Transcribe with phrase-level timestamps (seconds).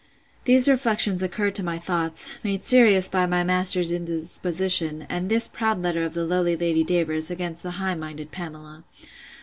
[0.45, 5.79] These reflections occurred to my thoughts, made serious by my master's indisposition, and this proud
[5.83, 8.83] letter of the lowly Lady Davers, against the high minded Pamela.